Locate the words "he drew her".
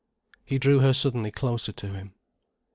0.43-0.93